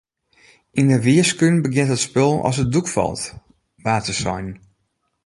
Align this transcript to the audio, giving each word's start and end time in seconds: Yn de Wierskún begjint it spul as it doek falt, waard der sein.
Yn 0.79 0.89
de 0.91 0.99
Wierskún 1.05 1.55
begjint 1.63 1.93
it 1.95 2.03
spul 2.05 2.33
as 2.49 2.57
it 2.63 2.71
doek 2.73 2.87
falt, 2.93 3.21
waard 3.83 4.05
der 4.07 4.17
sein. 4.23 4.47